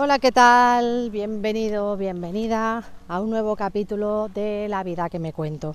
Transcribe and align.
Hola, 0.00 0.20
¿qué 0.20 0.30
tal? 0.30 1.10
Bienvenido, 1.10 1.96
bienvenida 1.96 2.84
a 3.08 3.20
un 3.20 3.30
nuevo 3.30 3.56
capítulo 3.56 4.28
de 4.32 4.68
La 4.68 4.84
vida 4.84 5.10
que 5.10 5.18
me 5.18 5.32
cuento. 5.32 5.74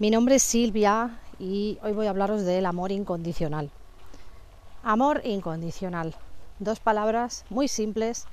Mi 0.00 0.10
nombre 0.10 0.34
es 0.34 0.42
Silvia 0.42 1.20
y 1.38 1.78
hoy 1.84 1.92
voy 1.92 2.08
a 2.08 2.10
hablaros 2.10 2.42
del 2.42 2.66
amor 2.66 2.90
incondicional. 2.90 3.70
Amor 4.82 5.20
incondicional. 5.24 6.16
Dos 6.58 6.80
palabras 6.80 7.44
muy 7.48 7.68
simples, 7.68 8.24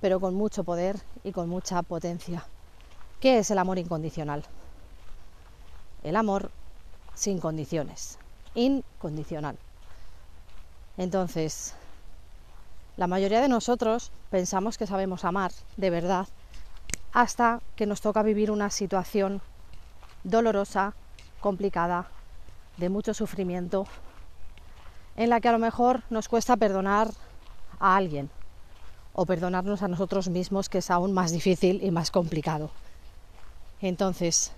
pero 0.00 0.20
con 0.20 0.36
mucho 0.36 0.62
poder 0.62 1.00
y 1.24 1.32
con 1.32 1.48
mucha 1.48 1.82
potencia. 1.82 2.46
¿Qué 3.18 3.38
es 3.40 3.50
el 3.50 3.58
amor 3.58 3.80
incondicional? 3.80 4.44
El 6.04 6.14
amor 6.14 6.52
sin 7.14 7.40
condiciones. 7.40 8.20
Incondicional. 8.54 9.58
Entonces, 10.96 11.74
la 13.00 13.06
mayoría 13.06 13.40
de 13.40 13.48
nosotros 13.48 14.12
pensamos 14.30 14.76
que 14.76 14.86
sabemos 14.86 15.24
amar 15.24 15.52
de 15.78 15.88
verdad 15.88 16.28
hasta 17.14 17.62
que 17.74 17.86
nos 17.86 18.02
toca 18.02 18.22
vivir 18.22 18.50
una 18.50 18.68
situación 18.68 19.40
dolorosa, 20.22 20.92
complicada, 21.40 22.08
de 22.76 22.90
mucho 22.90 23.14
sufrimiento, 23.14 23.86
en 25.16 25.30
la 25.30 25.40
que 25.40 25.48
a 25.48 25.52
lo 25.52 25.58
mejor 25.58 26.02
nos 26.10 26.28
cuesta 26.28 26.58
perdonar 26.58 27.08
a 27.78 27.96
alguien 27.96 28.28
o 29.14 29.24
perdonarnos 29.24 29.82
a 29.82 29.88
nosotros 29.88 30.28
mismos, 30.28 30.68
que 30.68 30.78
es 30.78 30.90
aún 30.90 31.14
más 31.14 31.32
difícil 31.32 31.82
y 31.82 31.90
más 31.90 32.10
complicado. 32.10 32.68
Entonces, 33.80 34.52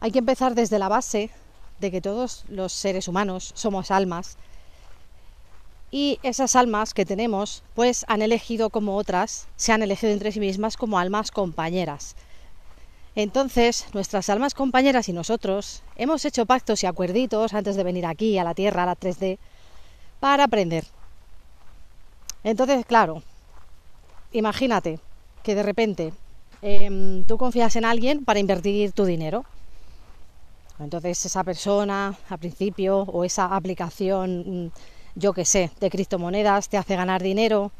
hay 0.00 0.10
que 0.10 0.18
empezar 0.18 0.56
desde 0.56 0.80
la 0.80 0.88
base 0.88 1.30
de 1.78 1.92
que 1.92 2.00
todos 2.00 2.44
los 2.48 2.72
seres 2.72 3.06
humanos 3.06 3.52
somos 3.54 3.92
almas 3.92 4.36
y 5.90 6.18
esas 6.22 6.56
almas 6.56 6.94
que 6.94 7.04
tenemos 7.06 7.62
pues 7.74 8.04
han 8.08 8.22
elegido 8.22 8.70
como 8.70 8.96
otras, 8.96 9.48
se 9.56 9.72
han 9.72 9.82
elegido 9.82 10.12
entre 10.12 10.32
sí 10.32 10.40
mismas 10.40 10.76
como 10.76 10.98
almas 10.98 11.30
compañeras. 11.30 12.16
Entonces, 13.14 13.86
nuestras 13.94 14.28
almas 14.28 14.52
compañeras 14.52 15.08
y 15.08 15.12
nosotros 15.14 15.82
hemos 15.96 16.24
hecho 16.26 16.44
pactos 16.44 16.82
y 16.82 16.86
acuerditos 16.86 17.54
antes 17.54 17.74
de 17.74 17.82
venir 17.82 18.04
aquí 18.04 18.36
a 18.36 18.44
la 18.44 18.54
Tierra, 18.54 18.82
a 18.82 18.86
la 18.86 18.96
3D, 18.96 19.38
para 20.20 20.44
aprender. 20.44 20.84
Entonces, 22.44 22.84
claro, 22.84 23.22
imagínate 24.32 25.00
que 25.42 25.54
de 25.54 25.62
repente 25.62 26.12
em, 26.60 27.24
tú 27.24 27.38
confías 27.38 27.74
en 27.76 27.86
alguien 27.86 28.24
para 28.24 28.38
invertir 28.38 28.92
tu 28.92 29.04
dinero. 29.06 29.46
Entonces 30.78 31.24
esa 31.24 31.42
persona, 31.42 32.18
al 32.28 32.38
principio, 32.38 32.98
o 32.98 33.24
esa 33.24 33.46
aplicación 33.56 34.66
mm, 34.66 34.70
yo 35.16 35.32
qué 35.32 35.44
sé, 35.44 35.70
de 35.80 35.90
criptomonedas, 35.90 36.68
te 36.68 36.76
hace 36.76 36.94
ganar 36.94 37.22
dinero 37.22 37.72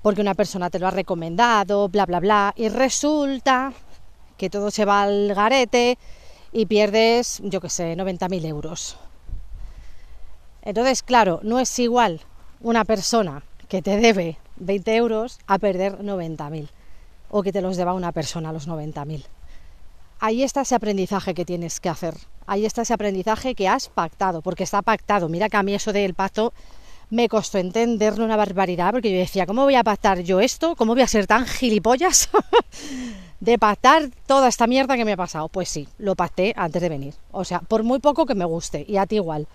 porque 0.00 0.20
una 0.20 0.34
persona 0.34 0.70
te 0.70 0.80
lo 0.80 0.88
ha 0.88 0.90
recomendado, 0.90 1.88
bla, 1.88 2.06
bla, 2.06 2.18
bla, 2.18 2.54
y 2.56 2.68
resulta 2.68 3.72
que 4.36 4.50
todo 4.50 4.72
se 4.72 4.84
va 4.84 5.02
al 5.02 5.32
garete 5.32 5.98
y 6.50 6.66
pierdes, 6.66 7.40
yo 7.44 7.60
qué 7.60 7.68
sé, 7.68 7.96
90.000 7.96 8.44
euros. 8.46 8.96
Entonces, 10.62 11.02
claro, 11.02 11.38
no 11.44 11.60
es 11.60 11.78
igual 11.78 12.20
una 12.60 12.84
persona 12.84 13.44
que 13.68 13.82
te 13.82 13.96
debe 13.98 14.38
20 14.56 14.96
euros 14.96 15.38
a 15.46 15.58
perder 15.58 15.98
90.000 15.98 16.68
o 17.30 17.42
que 17.42 17.52
te 17.52 17.62
los 17.62 17.76
deba 17.76 17.94
una 17.94 18.12
persona 18.12 18.52
los 18.52 18.66
90.000 18.66 19.24
ahí 20.22 20.44
está 20.44 20.60
ese 20.60 20.76
aprendizaje 20.76 21.34
que 21.34 21.44
tienes 21.44 21.80
que 21.80 21.88
hacer. 21.88 22.14
Ahí 22.46 22.64
está 22.64 22.82
ese 22.82 22.94
aprendizaje 22.94 23.56
que 23.56 23.66
has 23.66 23.88
pactado, 23.88 24.40
porque 24.40 24.62
está 24.62 24.80
pactado. 24.80 25.28
Mira 25.28 25.48
que 25.48 25.56
a 25.56 25.64
mí 25.64 25.74
eso 25.74 25.92
del 25.92 26.14
pacto 26.14 26.52
me 27.10 27.28
costó 27.28 27.58
entenderlo 27.58 28.24
una 28.24 28.36
barbaridad, 28.36 28.92
porque 28.92 29.10
yo 29.10 29.18
decía, 29.18 29.46
¿cómo 29.46 29.64
voy 29.64 29.74
a 29.74 29.82
pactar 29.82 30.20
yo 30.20 30.38
esto? 30.38 30.76
¿Cómo 30.76 30.94
voy 30.94 31.02
a 31.02 31.08
ser 31.08 31.26
tan 31.26 31.44
gilipollas 31.44 32.30
de 33.40 33.58
pactar 33.58 34.10
toda 34.26 34.46
esta 34.46 34.68
mierda 34.68 34.96
que 34.96 35.04
me 35.04 35.12
ha 35.12 35.16
pasado? 35.16 35.48
Pues 35.48 35.68
sí, 35.68 35.88
lo 35.98 36.14
pacté 36.14 36.54
antes 36.56 36.80
de 36.80 36.88
venir. 36.88 37.14
O 37.32 37.44
sea, 37.44 37.58
por 37.58 37.82
muy 37.82 37.98
poco 37.98 38.24
que 38.24 38.36
me 38.36 38.44
guste, 38.44 38.84
y 38.88 38.98
a 38.98 39.06
ti 39.06 39.16
igual. 39.16 39.48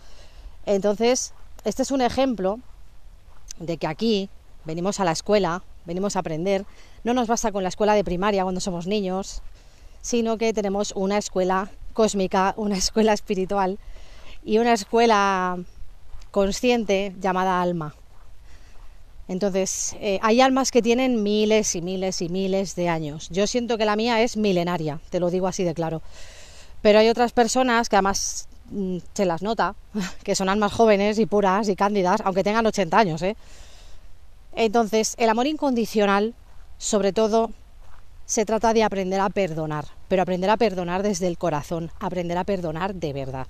Entonces, 0.66 1.34
este 1.64 1.84
es 1.84 1.92
un 1.92 2.02
ejemplo 2.02 2.60
de 3.58 3.78
que 3.78 3.88
aquí 3.88 4.30
venimos 4.66 5.00
a 5.00 5.06
la 5.06 5.14
escuela, 5.14 5.64
venimos 5.86 6.18
a 6.18 6.20
aprender. 6.20 6.66
No 7.06 7.14
nos 7.14 7.30
basta 7.30 7.54
con 7.54 7.64
la 7.64 7.70
escuela 7.70 7.94
de 7.94 8.04
primaria 8.04 8.44
cuando 8.44 8.60
somos 8.60 8.86
niños, 8.86 9.42
sino 10.08 10.38
que 10.38 10.54
tenemos 10.54 10.94
una 10.96 11.18
escuela 11.18 11.70
cósmica, 11.92 12.54
una 12.56 12.78
escuela 12.78 13.12
espiritual 13.12 13.78
y 14.42 14.58
una 14.58 14.72
escuela 14.72 15.58
consciente 16.32 17.14
llamada 17.20 17.62
alma. 17.62 17.94
Entonces, 19.28 19.98
eh, 20.00 20.18
hay 20.22 20.40
almas 20.40 20.72
que 20.72 20.82
tienen 20.82 21.24
miles 21.24 21.76
y 21.76 21.82
miles 21.82 22.22
y 22.22 22.30
miles 22.30 22.76
de 22.76 22.88
años. 22.88 23.28
Yo 23.32 23.48
siento 23.48 23.78
que 23.78 23.84
la 23.84 23.98
mía 23.98 24.22
es 24.22 24.38
milenaria, 24.38 25.02
te 25.10 25.20
lo 25.20 25.30
digo 25.30 25.46
así 25.46 25.66
de 25.66 25.74
claro. 25.74 26.02
Pero 26.82 27.00
hay 27.00 27.10
otras 27.10 27.34
personas 27.34 27.90
que 27.90 27.98
además 27.98 28.48
mm, 28.72 29.00
se 29.14 29.26
las 29.26 29.42
nota, 29.42 29.76
que 30.24 30.36
son 30.36 30.48
almas 30.48 30.72
jóvenes 30.72 31.20
y 31.20 31.26
puras 31.26 31.68
y 31.68 31.76
cándidas, 31.76 32.22
aunque 32.24 32.46
tengan 32.46 32.66
80 32.66 32.98
años. 32.98 33.22
¿eh? 33.24 33.36
Entonces, 34.56 35.16
el 35.18 35.28
amor 35.28 35.48
incondicional, 35.48 36.34
sobre 36.78 37.12
todo, 37.12 37.52
se 38.28 38.44
trata 38.46 38.74
de 38.74 38.84
aprender 38.84 39.22
a 39.22 39.30
perdonar, 39.30 39.86
pero 40.10 40.22
aprender 40.22 40.50
a 40.50 40.58
perdonar 40.58 41.02
desde 41.02 41.28
el 41.28 41.38
corazón, 41.38 41.92
aprender 41.98 42.38
a 42.38 42.44
perdonar 42.44 42.94
de 42.94 43.14
verdad. 43.14 43.48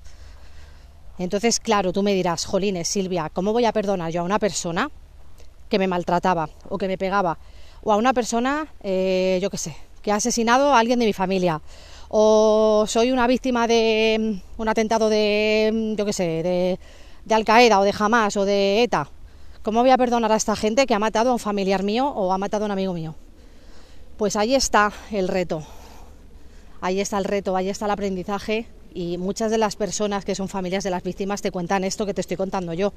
Entonces, 1.18 1.58
claro, 1.58 1.92
tú 1.92 2.04
me 2.04 2.14
dirás, 2.14 2.44
Jolines, 2.44 2.86
Silvia, 2.86 3.28
¿cómo 3.28 3.52
voy 3.52 3.64
a 3.64 3.72
perdonar 3.72 4.12
yo 4.12 4.20
a 4.20 4.24
una 4.24 4.38
persona 4.38 4.88
que 5.68 5.80
me 5.80 5.88
maltrataba 5.88 6.48
o 6.68 6.78
que 6.78 6.86
me 6.86 6.96
pegaba? 6.96 7.38
O 7.82 7.92
a 7.92 7.96
una 7.96 8.14
persona, 8.14 8.68
eh, 8.80 9.40
yo 9.42 9.50
qué 9.50 9.58
sé, 9.58 9.76
que 10.00 10.12
ha 10.12 10.14
asesinado 10.14 10.72
a 10.72 10.78
alguien 10.78 11.00
de 11.00 11.06
mi 11.06 11.12
familia. 11.12 11.60
O 12.08 12.84
soy 12.86 13.10
una 13.10 13.26
víctima 13.26 13.66
de 13.66 14.40
mm, 14.56 14.60
un 14.62 14.68
atentado 14.68 15.08
de, 15.08 15.70
mm, 15.74 15.94
yo 15.96 16.04
qué 16.06 16.12
sé, 16.12 16.22
de, 16.44 16.78
de 17.24 17.34
Al 17.34 17.44
Qaeda 17.44 17.80
o 17.80 17.84
de 17.84 17.92
Hamas 17.98 18.36
o 18.36 18.44
de 18.44 18.84
ETA. 18.84 19.10
¿Cómo 19.62 19.80
voy 19.80 19.90
a 19.90 19.98
perdonar 19.98 20.30
a 20.30 20.36
esta 20.36 20.54
gente 20.54 20.86
que 20.86 20.94
ha 20.94 21.00
matado 21.00 21.30
a 21.30 21.32
un 21.32 21.40
familiar 21.40 21.82
mío 21.82 22.08
o 22.08 22.32
ha 22.32 22.38
matado 22.38 22.64
a 22.64 22.66
un 22.66 22.72
amigo 22.72 22.94
mío? 22.94 23.16
Pues 24.18 24.34
ahí 24.34 24.56
está 24.56 24.92
el 25.12 25.28
reto, 25.28 25.62
ahí 26.80 26.98
está 26.98 27.18
el 27.18 27.24
reto, 27.24 27.54
ahí 27.54 27.68
está 27.68 27.84
el 27.84 27.92
aprendizaje 27.92 28.66
y 28.92 29.16
muchas 29.16 29.52
de 29.52 29.58
las 29.58 29.76
personas 29.76 30.24
que 30.24 30.34
son 30.34 30.48
familias 30.48 30.82
de 30.82 30.90
las 30.90 31.04
víctimas 31.04 31.40
te 31.40 31.52
cuentan 31.52 31.84
esto 31.84 32.04
que 32.04 32.14
te 32.14 32.20
estoy 32.20 32.36
contando 32.36 32.72
yo, 32.72 32.92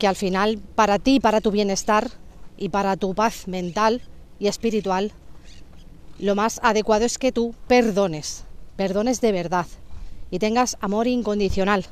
que 0.00 0.08
al 0.08 0.16
final 0.16 0.58
para 0.74 0.98
ti, 0.98 1.20
para 1.20 1.40
tu 1.40 1.52
bienestar 1.52 2.10
y 2.58 2.70
para 2.70 2.96
tu 2.96 3.14
paz 3.14 3.46
mental 3.46 4.02
y 4.40 4.48
espiritual, 4.48 5.12
lo 6.18 6.34
más 6.34 6.58
adecuado 6.64 7.04
es 7.04 7.16
que 7.16 7.30
tú 7.30 7.54
perdones, 7.68 8.42
perdones 8.74 9.20
de 9.20 9.30
verdad 9.30 9.66
y 10.32 10.40
tengas 10.40 10.76
amor 10.80 11.06
incondicional 11.06 11.86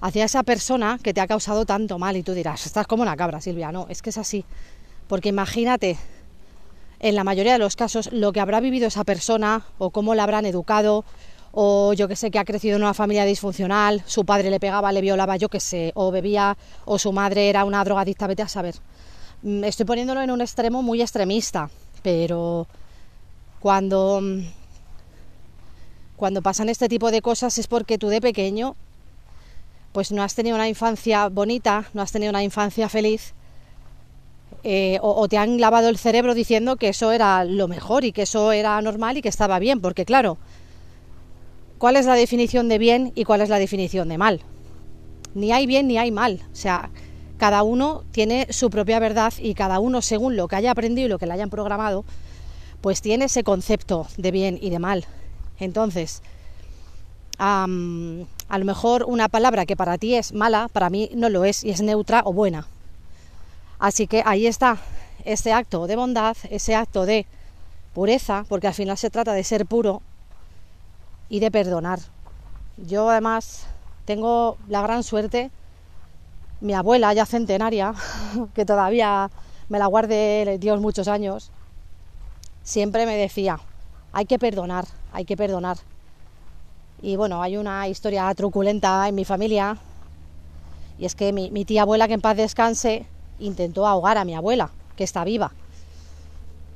hacia 0.00 0.24
esa 0.24 0.42
persona 0.42 0.98
que 1.02 1.12
te 1.12 1.20
ha 1.20 1.26
causado 1.26 1.66
tanto 1.66 1.98
mal 1.98 2.16
y 2.16 2.22
tú 2.22 2.32
dirás, 2.32 2.64
estás 2.64 2.86
como 2.86 3.02
una 3.02 3.14
cabra, 3.14 3.42
Silvia, 3.42 3.72
no, 3.72 3.88
es 3.90 4.00
que 4.00 4.08
es 4.08 4.16
así, 4.16 4.46
porque 5.06 5.28
imagínate 5.28 5.98
en 7.00 7.14
la 7.14 7.24
mayoría 7.24 7.54
de 7.54 7.58
los 7.58 7.76
casos, 7.76 8.10
lo 8.12 8.32
que 8.32 8.40
habrá 8.40 8.60
vivido 8.60 8.86
esa 8.86 9.04
persona 9.04 9.64
o 9.78 9.90
cómo 9.90 10.14
la 10.14 10.22
habrán 10.22 10.46
educado 10.46 11.04
o 11.52 11.92
yo 11.94 12.06
que 12.06 12.14
sé, 12.14 12.30
que 12.30 12.38
ha 12.38 12.44
crecido 12.44 12.76
en 12.76 12.82
una 12.82 12.94
familia 12.94 13.24
disfuncional, 13.24 14.02
su 14.06 14.24
padre 14.24 14.50
le 14.50 14.60
pegaba, 14.60 14.92
le 14.92 15.00
violaba, 15.00 15.36
yo 15.36 15.48
que 15.48 15.58
sé, 15.58 15.90
o 15.94 16.10
bebía, 16.12 16.56
o 16.84 16.98
su 16.98 17.12
madre 17.12 17.48
era 17.48 17.64
una 17.64 17.82
drogadicta, 17.82 18.28
vete 18.28 18.42
a 18.42 18.48
saber. 18.48 18.76
Mm, 19.42 19.64
estoy 19.64 19.86
poniéndolo 19.86 20.20
en 20.20 20.30
un 20.30 20.42
extremo 20.42 20.82
muy 20.82 21.00
extremista, 21.00 21.70
pero 22.02 22.68
cuando, 23.58 24.20
mm, 24.22 24.40
cuando 26.16 26.42
pasan 26.42 26.68
este 26.68 26.88
tipo 26.88 27.10
de 27.10 27.22
cosas 27.22 27.58
es 27.58 27.66
porque 27.66 27.98
tú 27.98 28.08
de 28.08 28.20
pequeño 28.20 28.76
pues 29.92 30.12
no 30.12 30.22
has 30.22 30.36
tenido 30.36 30.54
una 30.54 30.68
infancia 30.68 31.28
bonita, 31.28 31.86
no 31.94 32.02
has 32.02 32.12
tenido 32.12 32.30
una 32.30 32.44
infancia 32.44 32.88
feliz 32.88 33.34
eh, 34.62 34.98
o, 35.00 35.26
te 35.28 35.38
han 35.38 35.60
lavado 35.60 35.88
el 35.88 35.96
cerebro 35.96 36.34
diciendo 36.34 36.76
que 36.76 36.88
eso 36.88 37.12
era 37.12 37.44
lo 37.44 37.66
mejor 37.68 38.04
y 38.04 38.12
que 38.12 38.22
eso 38.22 38.52
era 38.52 38.80
normal 38.82 39.16
y 39.16 39.22
que 39.22 39.28
estaba 39.28 39.58
bien, 39.58 39.80
porque 39.80 40.04
claro, 40.04 40.38
¿cuál 41.78 41.96
es 41.96 42.06
la 42.06 42.14
definición 42.14 42.68
de 42.68 42.78
bien 42.78 43.12
y 43.14 43.24
cuál 43.24 43.40
es 43.40 43.48
la 43.48 43.58
definición 43.58 44.08
de 44.08 44.18
mal? 44.18 44.40
Ni 45.34 45.52
hay 45.52 45.66
bien 45.66 45.86
ni 45.86 45.96
hay 45.96 46.10
mal, 46.10 46.40
o 46.52 46.56
sea, 46.56 46.90
cada 47.38 47.62
uno 47.62 48.04
tiene 48.10 48.48
su 48.50 48.68
propia 48.68 48.98
verdad 48.98 49.32
y 49.38 49.54
cada 49.54 49.78
uno 49.78 50.02
según 50.02 50.36
lo 50.36 50.46
que 50.46 50.56
haya 50.56 50.72
aprendido 50.72 51.06
y 51.06 51.08
lo 51.10 51.18
que 51.18 51.26
le 51.26 51.32
hayan 51.32 51.48
programado, 51.48 52.04
pues 52.82 53.00
tiene 53.00 53.26
ese 53.26 53.44
concepto 53.44 54.06
de 54.18 54.30
bien 54.30 54.58
y 54.60 54.68
de 54.68 54.78
mal. 54.78 55.06
Entonces, 55.58 56.22
a 57.38 57.66
lo 57.66 58.64
mejor 58.64 59.04
una 59.04 59.30
palabra 59.30 59.64
que 59.64 59.76
para 59.76 59.96
ti 59.96 60.14
es 60.14 60.34
mala, 60.34 60.68
para 60.68 60.90
mí 60.90 61.10
no 61.14 61.30
lo 61.30 61.44
es 61.44 61.64
y 61.64 61.70
es 61.70 61.80
neutra 61.80 62.22
o 62.26 62.34
buena. 62.34 62.66
Así 63.80 64.06
que 64.06 64.22
ahí 64.24 64.46
está 64.46 64.76
ese 65.24 65.52
acto 65.52 65.86
de 65.88 65.96
bondad, 65.96 66.36
ese 66.50 66.76
acto 66.76 67.06
de 67.06 67.26
pureza, 67.94 68.44
porque 68.48 68.68
al 68.68 68.74
final 68.74 68.96
se 68.96 69.10
trata 69.10 69.32
de 69.32 69.42
ser 69.42 69.66
puro 69.66 70.02
y 71.28 71.40
de 71.40 71.50
perdonar. 71.50 71.98
Yo 72.76 73.10
además 73.10 73.66
tengo 74.04 74.56
la 74.68 74.82
gran 74.82 75.02
suerte 75.02 75.50
mi 76.60 76.74
abuela, 76.74 77.12
ya 77.14 77.26
centenaria, 77.26 77.94
que 78.54 78.64
todavía 78.64 79.30
me 79.68 79.78
la 79.78 79.86
guarde 79.86 80.58
Dios 80.60 80.80
muchos 80.80 81.08
años, 81.08 81.50
siempre 82.62 83.06
me 83.06 83.16
decía, 83.16 83.60
hay 84.12 84.26
que 84.26 84.38
perdonar, 84.38 84.84
hay 85.12 85.24
que 85.24 85.36
perdonar. 85.36 85.78
Y 87.02 87.16
bueno, 87.16 87.42
hay 87.42 87.56
una 87.56 87.88
historia 87.88 88.32
truculenta 88.34 89.08
en 89.08 89.14
mi 89.14 89.24
familia, 89.24 89.78
y 90.98 91.06
es 91.06 91.14
que 91.14 91.32
mi, 91.32 91.64
tía 91.64 91.82
abuela, 91.82 92.08
que 92.08 92.14
en 92.14 92.20
paz 92.20 92.36
descanse, 92.36 93.06
intentó 93.40 93.86
ahogar 93.86 94.18
a 94.18 94.24
mi 94.24 94.34
abuela, 94.34 94.70
que 94.96 95.04
está 95.04 95.24
viva. 95.24 95.52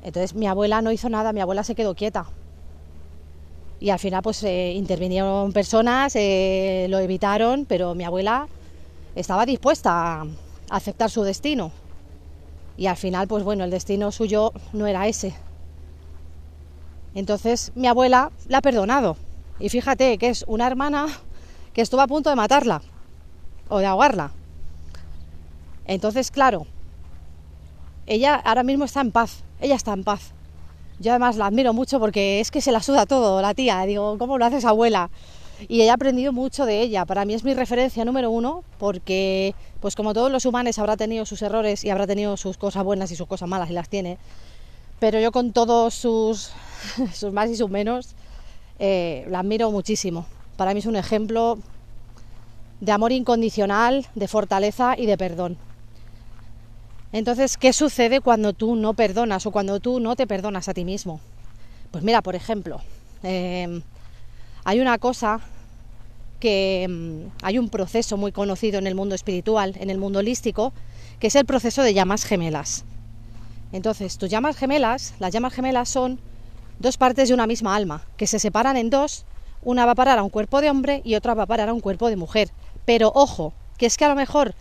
Entonces 0.03 0.35
mi 0.35 0.47
abuela 0.47 0.83
no 0.83 0.93
hizo 0.93 1.09
nada, 1.09 1.33
mi 1.33 1.41
abuela 1.41 1.65
se 1.65 1.75
quedó 1.75 1.95
quieta. 1.95 2.27
Y 3.81 3.91
al 3.91 3.99
final 3.99 4.23
pues 4.23 4.43
eh, 4.43 4.73
intervinieron 4.73 5.53
personas, 5.53 6.15
eh, 6.17 6.87
lo 6.91 6.99
evitaron, 6.99 7.65
pero 7.67 7.95
mi 7.95 8.05
abuela 8.05 8.47
estaba 9.15 9.47
dispuesta 9.47 10.21
a 10.21 10.27
aceptar 10.71 11.11
su 11.11 11.23
destino. 11.23 11.73
Y 12.77 12.87
al 12.87 12.97
final 12.97 13.29
pues 13.29 13.45
bueno, 13.45 13.65
el 13.65 13.71
destino 13.71 14.13
suyo 14.13 14.53
no 14.73 14.87
era 14.87 15.07
ese. 15.07 15.35
Entonces 17.15 17.73
mi 17.75 17.87
abuela 17.87 18.31
la 18.49 18.59
ha 18.59 18.63
perdonado. 18.63 19.17
Y 19.59 19.69
fíjate 19.69 20.19
que 20.19 20.29
es 20.29 20.45
una 20.47 20.67
hermana 20.67 21.07
que 21.73 21.83
estuvo 21.83 22.01
a 22.01 22.07
punto 22.07 22.31
de 22.31 22.37
matarla 22.37 22.83
o 23.69 23.79
de 23.79 23.87
ahogarla. 23.87 24.33
Entonces, 25.87 26.31
claro, 26.31 26.67
ella 28.07 28.35
ahora 28.35 28.63
mismo 28.63 28.85
está 28.85 29.01
en 29.01 29.13
paz, 29.13 29.45
ella 29.61 29.75
está 29.75 29.93
en 29.93 30.05
paz. 30.05 30.33
Yo 31.01 31.11
además 31.11 31.37
la 31.37 31.47
admiro 31.47 31.73
mucho 31.73 31.99
porque 31.99 32.41
es 32.41 32.51
que 32.51 32.61
se 32.61 32.73
la 32.73 32.83
suda 32.83 33.07
todo, 33.07 33.43
la 33.43 33.55
tía. 33.55 33.85
Digo, 33.87 34.17
¿cómo 34.19 34.39
lo 34.39 34.45
haces 34.45 34.65
abuela? 34.65 35.11
Y 35.69 35.87
ha 35.87 35.95
aprendido 35.95 36.33
mucho 36.33 36.67
de 36.67 36.81
ella. 36.81 37.05
Para 37.05 37.25
mí 37.25 37.35
es 37.35 37.45
mi 37.45 37.55
referencia 37.55 38.05
número 38.05 38.31
uno 38.31 38.63
porque, 38.79 39.55
pues 39.81 39.95
como 39.97 40.15
todos 40.15 40.31
los 40.31 40.47
humanos, 40.47 40.79
habrá 40.79 40.97
tenido 40.97 41.27
sus 41.27 41.43
errores 41.43 41.85
y 41.85 41.91
habrá 41.91 42.07
tenido 42.07 42.37
sus 42.37 42.57
cosas 42.57 42.85
buenas 42.85 43.11
y 43.11 43.17
sus 43.17 43.27
cosas 43.27 43.49
malas 43.49 43.71
y 43.71 43.73
las 43.73 43.89
tiene. 43.89 44.19
Pero 45.01 45.19
yo 45.21 45.33
con 45.33 45.53
todos 45.53 45.95
sus, 45.95 46.53
sus 47.13 47.33
más 47.33 47.51
y 47.51 47.57
sus 47.57 47.71
menos, 47.71 48.15
eh, 48.79 49.27
la 49.29 49.41
admiro 49.41 49.71
muchísimo. 49.71 50.27
Para 50.57 50.73
mí 50.75 50.81
es 50.81 50.87
un 50.87 50.97
ejemplo 50.97 51.59
de 52.81 52.93
amor 52.93 53.13
incondicional, 53.13 54.07
de 54.15 54.29
fortaleza 54.29 54.95
y 54.97 55.07
de 55.07 55.17
perdón. 55.17 55.57
Entonces, 57.15 57.57
¿qué 57.57 57.73
sucede 57.73 58.21
cuando 58.21 58.55
tú 58.55 58.75
no 58.75 58.93
perdonas 58.95 59.47
o 59.47 59.53
cuando 59.53 59.79
tú 59.79 60.01
no 60.01 60.17
te 60.17 60.27
perdonas 60.27 60.69
a 60.69 60.75
ti 60.75 60.85
mismo? 60.85 61.21
Pues 61.93 62.03
mira, 62.03 62.23
por 62.23 62.35
ejemplo, 62.35 62.81
em, 63.23 63.83
hay 64.65 64.81
una 64.81 64.99
cosa 64.99 65.39
que 66.41 66.83
em, 66.83 67.31
hay 67.41 67.59
un 67.61 67.69
proceso 67.69 68.17
muy 68.17 68.33
conocido 68.33 68.81
en 68.81 68.89
el 68.89 68.97
mundo 68.97 69.15
espiritual, 69.15 69.77
en 69.79 69.91
el 69.91 69.99
mundo 69.99 70.19
holístico, 70.19 70.73
que 71.21 71.29
es 71.29 71.37
el 71.37 71.45
proceso 71.45 71.85
de 71.85 71.95
llamas 71.95 72.25
gemelas. 72.25 72.85
Entonces, 73.71 74.19
tus 74.19 74.29
llamas 74.29 74.57
gemelas, 74.57 75.15
las 75.21 75.33
llamas 75.33 75.55
gemelas 75.55 75.89
son 75.89 76.19
dos 76.81 76.97
partes 76.97 77.29
de 77.29 77.35
una 77.35 77.47
misma 77.47 77.77
alma, 77.77 78.03
que 78.17 78.27
se 78.27 78.41
separan 78.41 78.77
en 78.77 78.91
dos, 78.91 79.25
una 79.63 79.87
va 79.87 79.93
a 79.93 79.95
parar 79.95 80.19
a 80.19 80.25
un 80.25 80.31
cuerpo 80.31 80.61
de 80.61 80.69
hombre 80.69 81.01
y 81.05 81.15
otra 81.15 81.35
va 81.35 81.45
a 81.45 81.47
parar 81.47 81.69
a 81.69 81.75
un 81.75 81.81
cuerpo 81.81 82.09
de 82.09 82.17
mujer. 82.17 82.51
Pero 82.85 83.13
ojo, 83.15 83.53
que 83.79 83.87
es 83.87 83.97
que 83.97 84.05
a 84.05 84.09
lo 84.09 84.17
mejor 84.17 84.57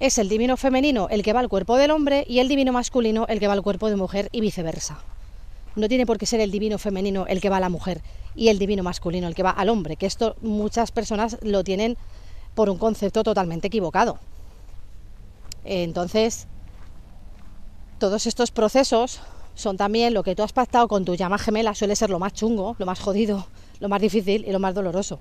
es 0.00 0.18
el 0.18 0.28
divino 0.28 0.56
femenino 0.56 1.08
el 1.10 1.22
que 1.22 1.32
va 1.32 1.40
al 1.40 1.48
cuerpo 1.48 1.76
del 1.76 1.90
hombre 1.90 2.24
y 2.28 2.40
el 2.40 2.48
divino 2.48 2.72
masculino 2.72 3.26
el 3.28 3.40
que 3.40 3.46
va 3.46 3.52
al 3.52 3.62
cuerpo 3.62 3.88
de 3.88 3.96
mujer 3.96 4.28
y 4.32 4.40
viceversa. 4.40 4.98
No 5.76 5.88
tiene 5.88 6.06
por 6.06 6.18
qué 6.18 6.26
ser 6.26 6.40
el 6.40 6.50
divino 6.50 6.78
femenino 6.78 7.26
el 7.26 7.40
que 7.40 7.50
va 7.50 7.56
a 7.56 7.60
la 7.60 7.68
mujer 7.68 8.00
y 8.36 8.48
el 8.48 8.58
divino 8.58 8.82
masculino 8.82 9.28
el 9.28 9.34
que 9.34 9.42
va 9.42 9.50
al 9.50 9.68
hombre, 9.68 9.96
que 9.96 10.06
esto 10.06 10.36
muchas 10.40 10.92
personas 10.92 11.38
lo 11.42 11.64
tienen 11.64 11.96
por 12.54 12.70
un 12.70 12.78
concepto 12.78 13.22
totalmente 13.22 13.68
equivocado. 13.68 14.18
Entonces, 15.64 16.46
todos 17.98 18.26
estos 18.26 18.50
procesos 18.50 19.20
son 19.54 19.76
también 19.76 20.14
lo 20.14 20.22
que 20.22 20.34
tú 20.34 20.42
has 20.42 20.52
pactado 20.52 20.88
con 20.88 21.04
tu 21.04 21.14
llama 21.14 21.38
gemela, 21.38 21.74
suele 21.74 21.96
ser 21.96 22.10
lo 22.10 22.18
más 22.18 22.32
chungo, 22.32 22.76
lo 22.78 22.86
más 22.86 23.00
jodido, 23.00 23.46
lo 23.80 23.88
más 23.88 24.00
difícil 24.00 24.44
y 24.46 24.52
lo 24.52 24.58
más 24.58 24.74
doloroso. 24.74 25.20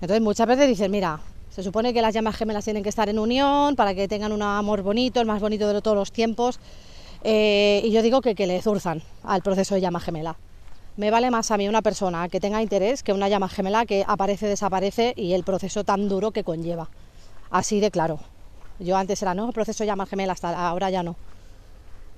Entonces 0.00 0.22
muchas 0.22 0.46
veces 0.46 0.68
dicen, 0.68 0.90
mira, 0.90 1.20
se 1.50 1.62
supone 1.62 1.94
que 1.94 2.02
las 2.02 2.14
llamas 2.14 2.36
gemelas 2.36 2.64
tienen 2.64 2.82
que 2.82 2.88
estar 2.88 3.08
en 3.08 3.18
unión 3.18 3.76
para 3.76 3.94
que 3.94 4.08
tengan 4.08 4.32
un 4.32 4.42
amor 4.42 4.82
bonito, 4.82 5.20
el 5.20 5.26
más 5.26 5.40
bonito 5.40 5.72
de 5.72 5.80
todos 5.80 5.96
los 5.96 6.12
tiempos. 6.12 6.58
Eh, 7.22 7.80
y 7.84 7.90
yo 7.90 8.02
digo 8.02 8.20
que, 8.20 8.34
que 8.34 8.46
le 8.46 8.60
zurzan 8.62 9.02
al 9.22 9.42
proceso 9.42 9.74
de 9.74 9.80
llama 9.80 10.00
gemela. 10.00 10.36
Me 10.96 11.10
vale 11.10 11.30
más 11.30 11.50
a 11.50 11.56
mí 11.56 11.68
una 11.68 11.82
persona 11.82 12.28
que 12.28 12.40
tenga 12.40 12.62
interés 12.62 13.02
que 13.02 13.12
una 13.12 13.28
llama 13.28 13.48
gemela 13.48 13.84
que 13.84 14.04
aparece, 14.06 14.46
desaparece 14.46 15.12
y 15.16 15.34
el 15.34 15.44
proceso 15.44 15.84
tan 15.84 16.08
duro 16.08 16.30
que 16.30 16.44
conlleva. 16.44 16.88
Así 17.50 17.80
de 17.80 17.90
claro. 17.90 18.18
Yo 18.78 18.96
antes 18.96 19.22
era, 19.22 19.34
no, 19.34 19.46
el 19.46 19.52
proceso 19.52 19.82
de 19.84 19.88
llama 19.88 20.06
gemela, 20.06 20.34
hasta 20.34 20.68
ahora 20.68 20.90
ya 20.90 21.02
no. 21.02 21.16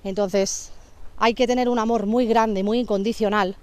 Entonces, 0.04 0.70
hay 1.16 1.34
que 1.34 1.46
tener 1.46 1.68
un 1.68 1.78
amor 1.78 2.06
muy 2.06 2.26
grande, 2.26 2.62
muy 2.62 2.80
incondicional, 2.80 3.56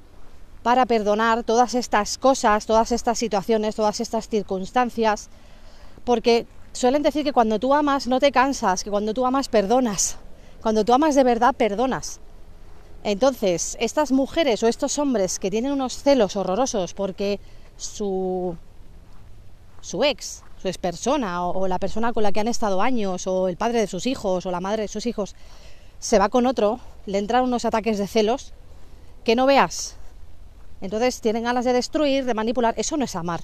para 0.64 0.86
perdonar 0.86 1.44
todas 1.44 1.76
estas 1.76 2.18
cosas, 2.18 2.66
todas 2.66 2.92
estas 2.92 3.20
situaciones, 3.20 3.76
todas 3.76 4.00
estas 4.00 4.28
circunstancias, 4.28 5.30
porque 6.06 6.48
suelen 6.72 7.04
decir 7.04 7.24
que 7.24 7.34
cuando 7.34 7.60
tú 7.60 7.74
amas 7.74 8.08
no 8.08 8.20
te 8.20 8.32
cansas, 8.32 8.84
que 8.84 8.90
cuando 8.90 9.14
tú 9.14 9.26
amas 9.26 9.50
perdonas, 9.50 10.18
cuando 10.62 10.86
tú 10.86 10.94
amas 10.94 11.16
de 11.16 11.24
verdad 11.24 11.54
perdonas. 11.56 12.20
Entonces, 13.04 13.78
estas 13.80 14.12
mujeres 14.12 14.64
o 14.64 14.68
estos 14.68 14.98
hombres 14.98 15.38
que 15.38 15.52
tienen 15.52 15.72
unos 15.72 16.02
celos 16.02 16.36
horrorosos 16.36 16.94
porque 16.94 17.40
su, 17.78 18.56
su 19.82 20.04
ex, 20.04 20.44
su 20.62 20.68
ex 20.68 20.78
persona 20.78 21.46
o, 21.46 21.68
la 21.68 21.78
persona 21.78 22.14
con 22.14 22.24
la 22.24 22.32
que 22.32 22.40
han 22.40 22.48
estado 22.48 22.82
años 22.82 23.28
o 23.28 23.48
el 23.48 23.58
padre 23.58 23.80
de 23.80 23.88
sus 23.88 24.08
hijos 24.08 24.46
o 24.46 24.52
la 24.52 24.60
madre 24.60 24.84
de 24.84 24.88
sus 24.88 25.06
hijos 25.06 25.36
se 26.00 26.18
va 26.18 26.30
con 26.30 26.46
otro, 26.46 26.80
le 27.06 27.20
entran 27.20 27.44
unos 27.44 27.66
ataques 27.66 27.98
de 27.98 28.08
celos 28.08 28.54
que 29.24 29.36
no 29.36 29.46
veas, 29.46 29.98
entonces 30.82 31.22
tienen 31.22 31.44
ganas 31.44 31.66
de 31.66 31.74
destruir, 31.74 32.26
de 32.26 32.34
manipular. 32.34 32.74
Eso 32.78 32.98
no 32.98 33.06
es 33.06 33.16
amar. 33.16 33.42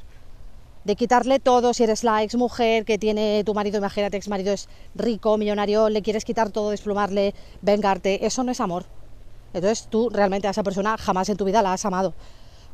De 0.83 0.95
quitarle 0.95 1.39
todo, 1.39 1.75
si 1.75 1.83
eres 1.83 2.03
la 2.03 2.23
ex 2.23 2.35
mujer 2.35 2.85
que 2.85 2.97
tiene 2.97 3.43
tu 3.45 3.53
marido, 3.53 3.77
imagínate, 3.77 4.17
ex 4.17 4.27
marido 4.27 4.51
es 4.51 4.67
rico, 4.95 5.37
millonario, 5.37 5.89
le 5.89 6.01
quieres 6.01 6.25
quitar 6.25 6.49
todo, 6.49 6.71
desplumarle, 6.71 7.35
vengarte. 7.61 8.25
Eso 8.25 8.43
no 8.43 8.51
es 8.51 8.59
amor. 8.59 8.85
Entonces 9.53 9.87
tú 9.91 10.09
realmente 10.09 10.47
a 10.47 10.51
esa 10.51 10.63
persona 10.63 10.97
jamás 10.97 11.29
en 11.29 11.37
tu 11.37 11.45
vida 11.45 11.61
la 11.61 11.73
has 11.73 11.85
amado. 11.85 12.15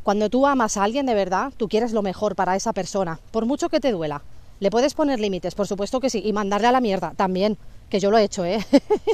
Cuando 0.03 0.29
tú 0.29 0.47
amas 0.47 0.77
a 0.77 0.83
alguien 0.83 1.05
de 1.05 1.15
verdad, 1.15 1.51
tú 1.57 1.67
quieres 1.67 1.91
lo 1.91 2.01
mejor 2.01 2.37
para 2.37 2.55
esa 2.55 2.71
persona, 2.71 3.19
por 3.31 3.45
mucho 3.45 3.67
que 3.67 3.81
te 3.81 3.91
duela. 3.91 4.21
¿Le 4.61 4.71
puedes 4.71 4.93
poner 4.93 5.19
límites? 5.19 5.53
Por 5.53 5.67
supuesto 5.67 5.99
que 5.99 6.09
sí. 6.09 6.21
Y 6.23 6.31
mandarle 6.31 6.67
a 6.67 6.71
la 6.71 6.79
mierda 6.79 7.13
también, 7.15 7.57
que 7.89 7.99
yo 7.99 8.09
lo 8.09 8.17
he 8.17 8.23
hecho, 8.23 8.45
¿eh? 8.45 8.65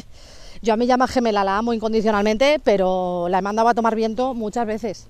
yo 0.61 0.73
a 0.73 0.77
mi 0.77 0.85
llama 0.85 1.07
gemela 1.07 1.43
la 1.43 1.57
amo 1.57 1.73
incondicionalmente, 1.73 2.61
pero 2.63 3.27
la 3.27 3.39
he 3.39 3.41
mandado 3.41 3.69
a 3.69 3.73
tomar 3.73 3.95
viento 3.95 4.35
muchas 4.35 4.67
veces 4.67 5.07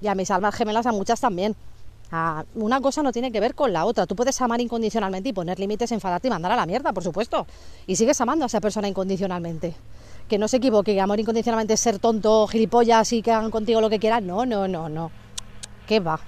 y 0.00 0.08
a 0.08 0.14
mis 0.14 0.30
almas 0.30 0.54
gemelas 0.54 0.86
a 0.86 0.92
muchas 0.92 1.20
también. 1.20 1.56
una 2.54 2.80
cosa 2.80 3.02
no 3.02 3.12
tiene 3.12 3.32
que 3.32 3.40
ver 3.40 3.54
con 3.54 3.72
la 3.72 3.84
otra. 3.84 4.06
Tú 4.06 4.14
puedes 4.14 4.40
amar 4.40 4.60
incondicionalmente 4.60 5.30
y 5.30 5.32
poner 5.32 5.58
límites, 5.58 5.90
enfadarte 5.92 6.28
y 6.28 6.30
mandar 6.30 6.52
a 6.52 6.56
la 6.56 6.66
mierda, 6.66 6.92
por 6.92 7.02
supuesto. 7.02 7.46
Y 7.86 7.96
sigues 7.96 8.20
amando 8.20 8.44
a 8.44 8.46
esa 8.46 8.60
persona 8.60 8.86
incondicionalmente. 8.86 9.74
Que 10.28 10.38
no 10.38 10.48
se 10.48 10.58
equivoque, 10.58 10.94
que 10.94 11.00
amor 11.00 11.18
incondicionalmente 11.18 11.74
es 11.74 11.80
ser 11.80 11.98
tonto, 11.98 12.46
gilipollas 12.46 13.12
y 13.12 13.22
que 13.22 13.32
hagan 13.32 13.50
contigo 13.50 13.80
lo 13.80 13.90
que 13.90 13.98
quieran. 13.98 14.26
No, 14.26 14.46
no, 14.46 14.68
no, 14.68 14.88
no. 14.88 15.10
¿Qué 15.86 16.00
va? 16.00 16.20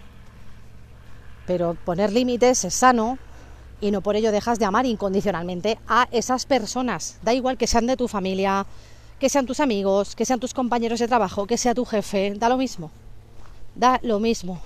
Pero 1.47 1.77
poner 1.85 2.13
límites 2.13 2.65
es 2.65 2.75
sano 2.75 3.19
y 3.81 3.91
no 3.91 4.01
por 4.01 4.17
ello 4.17 4.33
dejas 4.33 4.59
de 4.59 4.65
amar 4.65 4.87
incondicionalmente 4.87 5.79
a 5.87 6.09
esas 6.11 6.47
personas. 6.47 7.19
Da 7.23 7.33
igual 7.33 7.57
que 7.57 7.67
sean 7.67 7.87
de 7.87 7.97
tu 7.97 8.09
familia, 8.09 8.67
que 9.21 9.29
sean 9.29 9.47
tus 9.47 9.61
amigos, 9.61 10.17
que 10.17 10.25
sean 10.25 10.41
tus 10.41 10.53
compañeros 10.53 10.99
de 10.99 11.09
trabajo, 11.09 11.47
que 11.47 11.57
sea 11.57 11.75
tu 11.75 11.85
jefe, 11.85 12.35
da 12.37 12.49
lo 12.49 12.57
mismo 12.57 12.91
da 13.77 14.01
lo 14.03 14.19
mismo. 14.19 14.61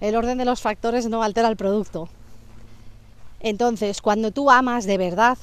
El 0.00 0.14
orden 0.14 0.38
de 0.38 0.44
los 0.44 0.60
factores 0.60 1.08
no 1.08 1.22
altera 1.22 1.48
el 1.48 1.56
producto. 1.56 2.08
Entonces, 3.40 4.00
cuando 4.00 4.30
tú 4.30 4.50
amas 4.50 4.84
de 4.84 4.98
verdad, 4.98 5.38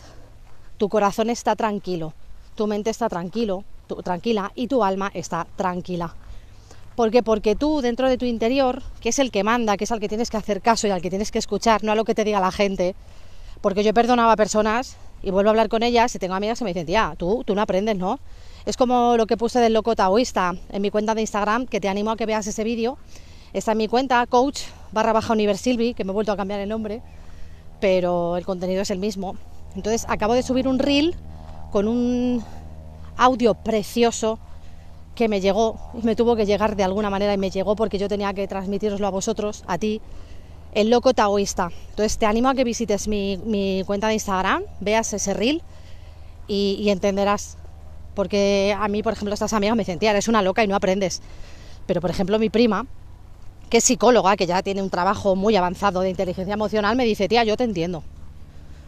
tu 0.78 0.88
corazón 0.88 1.30
está 1.30 1.56
tranquilo, 1.56 2.14
tu 2.56 2.68
mente 2.68 2.90
está 2.90 3.10
tranquilo, 3.10 3.64
tranquila 4.04 4.52
y 4.56 4.68
tu 4.68 4.84
alma 4.84 5.12
está 5.14 5.48
tranquila. 5.56 6.16
¿Por 6.96 7.12
qué? 7.12 7.22
Porque 7.22 7.56
tú 7.56 7.82
dentro 7.82 8.10
de 8.10 8.18
tu 8.18 8.26
interior, 8.26 8.82
que 9.02 9.10
es 9.10 9.20
el 9.20 9.32
que 9.32 9.44
manda, 9.44 9.78
que 9.78 9.84
es 9.84 9.92
al 9.92 10.00
que 10.00 10.10
tienes 10.10 10.30
que 10.30 10.38
hacer 10.38 10.62
caso 10.62 10.88
y 10.88 10.92
al 10.92 11.02
que 11.02 11.10
tienes 11.10 11.32
que 11.32 11.40
escuchar, 11.40 11.84
no 11.84 11.92
a 11.92 11.96
lo 11.96 12.06
que 12.06 12.16
te 12.16 12.24
diga 12.24 12.40
la 12.40 12.52
gente, 12.52 12.96
porque 13.62 13.84
yo 13.84 13.94
perdonaba 13.94 14.32
a 14.32 14.36
personas 14.36 14.98
y 15.22 15.32
vuelvo 15.32 15.50
a 15.50 15.52
hablar 15.52 15.70
con 15.70 15.84
ellas 15.84 16.14
y 16.16 16.20
tengo 16.20 16.34
amigas 16.34 16.60
que 16.60 16.66
me 16.66 16.72
dicen, 16.72 16.86
tía, 16.86 17.16
tú, 17.18 17.44
tú 17.46 17.54
no 17.54 17.62
aprendes, 17.62 17.98
¿no? 17.98 18.20
Es 18.68 18.76
como 18.76 19.16
lo 19.16 19.28
que 19.28 19.38
puse 19.38 19.62
del 19.62 19.72
loco 19.72 19.96
taoísta 19.96 20.54
en 20.70 20.82
mi 20.82 20.92
cuenta 20.92 21.16
de 21.16 21.22
Instagram, 21.22 21.68
que 21.68 21.80
te 21.80 21.88
animo 21.88 22.12
a 22.12 22.18
que 22.18 22.26
veas 22.26 22.46
ese 22.48 22.66
vídeo. 22.66 22.98
Está 23.54 23.72
en 23.72 23.78
mi 23.78 23.88
cuenta, 23.88 24.28
coach 24.28 24.64
barra 24.92 25.14
baja 25.14 25.36
Silvi, 25.56 25.94
que 25.94 26.04
me 26.04 26.12
he 26.12 26.14
vuelto 26.14 26.34
a 26.34 26.36
cambiar 26.36 26.60
el 26.60 26.68
nombre, 26.68 27.02
pero 27.80 28.36
el 28.36 28.46
contenido 28.46 28.82
es 28.82 28.92
el 28.92 29.00
mismo. 29.00 29.38
Entonces 29.74 30.06
acabo 30.10 30.34
de 30.34 30.44
subir 30.44 30.68
un 30.68 30.80
reel 30.80 31.16
con 31.72 31.88
un 31.88 32.44
audio 33.16 33.54
precioso 33.54 34.38
que 35.16 35.30
me 35.30 35.40
llegó, 35.40 35.80
me 36.04 36.18
tuvo 36.18 36.36
que 36.36 36.46
llegar 36.46 36.76
de 36.76 36.84
alguna 36.84 37.10
manera 37.10 37.34
y 37.34 37.38
me 37.38 37.50
llegó 37.50 37.78
porque 37.78 37.98
yo 37.98 38.10
tenía 38.10 38.34
que 38.34 38.50
transmitiroslo 38.50 39.08
a 39.08 39.12
vosotros, 39.12 39.64
a 39.68 39.78
ti, 39.78 40.02
el 40.74 40.90
loco 40.90 41.14
taoísta. 41.14 41.72
Entonces 41.92 42.18
te 42.18 42.26
animo 42.26 42.50
a 42.50 42.54
que 42.54 42.66
visites 42.66 43.08
mi, 43.08 43.82
cuenta 43.88 44.10
de 44.10 44.16
Instagram, 44.16 44.64
veas 44.82 45.14
ese 45.14 45.34
reel 45.34 45.62
y, 46.50 46.90
entenderás. 46.90 47.58
Porque 48.18 48.76
a 48.76 48.88
mí, 48.88 49.04
por 49.04 49.14
ejemplo, 49.14 49.36
estas 49.36 49.54
amigas 49.54 49.76
me 49.76 49.82
dicen, 49.82 50.00
tía, 50.00 50.10
eres 50.10 50.28
una 50.28 50.42
loca 50.42 50.64
y 50.64 50.68
no 50.68 50.76
aprendes. 50.76 51.22
Pero, 51.86 52.02
por 52.02 52.10
ejemplo, 52.10 52.40
mi 52.40 52.50
prima, 52.50 52.88
que 53.70 53.78
es 53.78 53.84
psicóloga, 53.84 54.36
que 54.36 54.48
ya 54.48 54.64
tiene 54.64 54.82
un 54.82 54.90
trabajo 54.90 55.36
muy 55.36 55.56
avanzado 55.56 56.00
de 56.00 56.10
inteligencia 56.10 56.56
emocional, 56.56 56.96
me 56.96 57.06
dice, 57.06 57.28
tía, 57.28 57.44
yo 57.44 57.56
te 57.56 57.64
entiendo. 57.64 58.02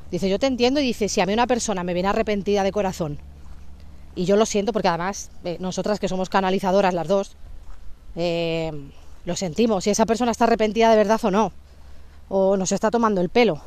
Dice, 0.09 0.31
yo 0.31 0.39
te 0.39 0.47
entiendo 0.47 0.79
y 0.79 0.83
dice, 0.83 1.07
si 1.09 1.21
a 1.21 1.27
mí 1.27 1.33
una 1.33 1.45
persona 1.45 1.83
me 1.83 1.93
viene 1.93 2.09
arrepentida 2.09 2.63
de 2.63 2.71
corazón, 2.71 3.19
y 4.15 4.25
yo 4.25 4.35
lo 4.35 4.47
siento 4.47 4.73
porque 4.73 4.87
además 4.87 5.29
eh, 5.43 5.57
nosotras 5.59 5.99
que 5.99 6.07
somos 6.07 6.27
canalizadoras 6.27 6.95
las 6.95 7.07
dos, 7.07 7.35
eh, 8.15 8.71
lo 9.25 9.35
sentimos, 9.35 9.83
si 9.83 9.91
esa 9.91 10.07
persona 10.07 10.31
está 10.31 10.45
arrepentida 10.45 10.89
de 10.89 10.97
verdad 10.97 11.23
o 11.23 11.29
no, 11.29 11.51
o 12.29 12.57
nos 12.57 12.71
está 12.71 12.89
tomando 12.89 13.21
el 13.21 13.29
pelo. 13.29 13.61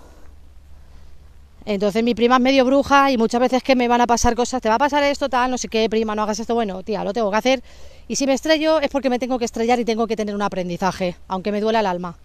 Entonces 1.64 2.02
mi 2.02 2.14
prima 2.14 2.36
es 2.36 2.42
medio 2.42 2.64
bruja 2.64 3.10
y 3.10 3.16
muchas 3.16 3.40
veces 3.40 3.62
que 3.62 3.76
me 3.76 3.86
van 3.86 4.00
a 4.00 4.06
pasar 4.06 4.34
cosas, 4.34 4.60
te 4.60 4.68
va 4.68 4.74
a 4.74 4.78
pasar 4.78 5.02
esto, 5.04 5.28
tal, 5.28 5.50
no 5.50 5.58
sé 5.58 5.68
qué, 5.68 5.88
prima, 5.88 6.14
no 6.14 6.22
hagas 6.22 6.40
esto, 6.40 6.54
bueno, 6.54 6.82
tía, 6.82 7.04
lo 7.04 7.12
tengo 7.12 7.30
que 7.30 7.36
hacer. 7.36 7.62
Y 8.08 8.16
si 8.16 8.26
me 8.26 8.32
estrello 8.32 8.80
es 8.80 8.90
porque 8.90 9.10
me 9.10 9.18
tengo 9.18 9.38
que 9.38 9.44
estrellar 9.44 9.78
y 9.78 9.84
tengo 9.84 10.06
que 10.06 10.16
tener 10.16 10.34
un 10.34 10.42
aprendizaje, 10.42 11.16
aunque 11.28 11.52
me 11.52 11.60
duela 11.60 11.80
el 11.80 11.86
alma. 11.86 12.16